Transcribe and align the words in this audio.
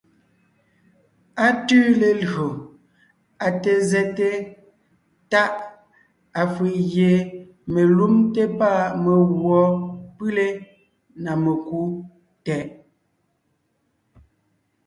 Á 1.45 1.47
tʉʉ 1.67 1.83
lelÿò, 2.01 2.47
á 3.45 3.47
té 3.61 3.71
zɛ́te 3.89 4.27
Táʼ, 5.31 5.53
afʉ̀ʼ 6.41 6.75
gie 6.91 7.11
melúmte 7.73 8.43
pâ 8.59 8.69
meguɔ 9.03 9.61
pʉlé 10.17 10.47
(na 11.23 11.31
mekú) 11.43 11.79
tɛʼ. 12.45 12.67